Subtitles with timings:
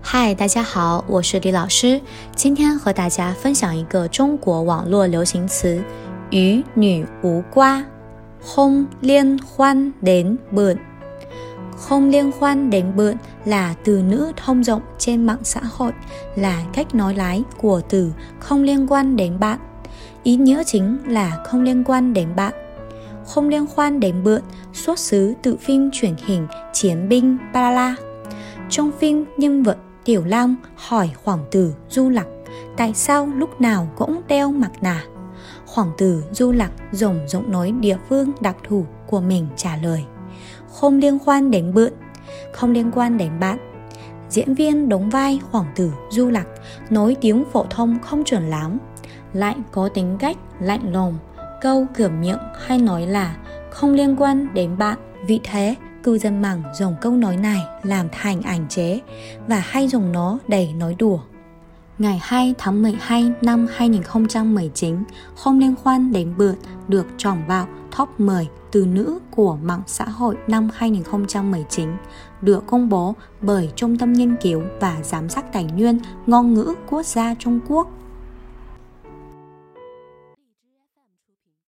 [0.00, 2.00] 嗨，大家好，我是李老师。
[2.36, 5.82] 今天和大家分享一个中国网络流行词，
[6.30, 7.84] 与女无瓜，
[8.40, 15.40] không liên quan đến bạn。không liên quan đến bạn là từ nữ thông dụng trên mạng
[15.42, 15.92] xã hội,
[16.36, 19.58] là cách nói lái của từ không liên quan đến bạn.
[20.22, 22.54] Ý nghĩa chính là không liên quan đến bạn.
[23.26, 24.40] Không liên quan đến bạn
[24.72, 27.94] xuất xứ từ phim truyền hình Chiến binh Parala.
[28.69, 32.25] trong phim, nhân vật Tiểu Long hỏi hoàng tử Du Lạc
[32.77, 35.03] tại sao lúc nào cũng đeo mặt nạ.
[35.67, 40.03] Hoàng tử Du Lạc dùng giọng nói địa phương đặc thù của mình trả lời.
[40.73, 41.93] Không liên quan đến bượn,
[42.53, 43.57] không liên quan đến bạn.
[44.29, 46.45] Diễn viên đóng vai hoàng tử Du Lạc
[46.89, 48.77] nói tiếng phổ thông không chuẩn lắm,
[49.33, 51.17] lại có tính cách lạnh lùng,
[51.61, 53.35] câu cửa miệng hay nói là
[53.71, 54.97] không liên quan đến bạn.
[55.25, 55.75] Vì thế,
[56.07, 58.99] cư dân mạng dùng câu nói này làm thành ảnh chế
[59.47, 61.19] và hay dùng nó để nói đùa.
[61.97, 65.03] Ngày 2 tháng 12 năm 2019,
[65.35, 66.55] không liên quan đến bượt
[66.87, 71.89] được chọn vào top 10 từ nữ của mạng xã hội năm 2019
[72.41, 76.73] được công bố bởi Trung tâm Nghiên cứu và Giám sát Tài nguyên Ngôn ngữ
[76.89, 77.87] Quốc gia Trung Quốc